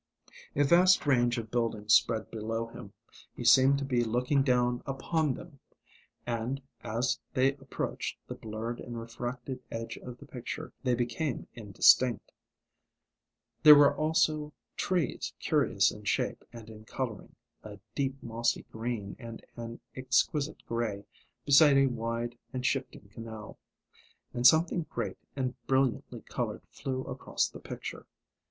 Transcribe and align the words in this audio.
A 0.55 0.63
vast 0.63 1.05
range 1.05 1.37
of 1.37 1.51
buildings 1.51 1.93
spread 1.93 2.31
below 2.31 2.65
him; 2.65 2.91
he 3.35 3.43
seemed 3.45 3.77
to 3.77 3.85
be 3.85 4.03
looking 4.03 4.41
down 4.41 4.81
upon 4.87 5.35
them; 5.35 5.59
and, 6.25 6.59
as 6.83 7.19
they 7.35 7.53
approached 7.57 8.17
the 8.27 8.33
blurred 8.33 8.79
and 8.79 8.99
refracted 8.99 9.61
edge 9.69 9.97
of 9.97 10.17
the 10.17 10.25
picture, 10.25 10.73
they 10.81 10.95
became 10.95 11.45
indistinct. 11.53 12.31
There 13.61 13.75
were 13.75 13.95
also 13.95 14.53
trees 14.75 15.33
curious 15.39 15.91
in 15.91 16.03
shape, 16.05 16.43
and 16.51 16.67
in 16.67 16.83
colouring, 16.85 17.35
a 17.63 17.77
deep 17.93 18.23
mossy 18.23 18.63
green 18.71 19.15
and 19.19 19.45
an 19.55 19.79
exquisite 19.95 20.65
grey, 20.67 21.05
beside 21.45 21.77
a 21.77 21.85
wide 21.85 22.35
and 22.53 22.65
shining 22.65 23.07
canal. 23.13 23.59
And 24.33 24.47
something 24.47 24.87
great 24.89 25.19
and 25.35 25.53
brilliantly 25.67 26.21
coloured 26.21 26.63
flew 26.71 27.03
across 27.03 27.47
the 27.47 27.59
picture. 27.59 28.07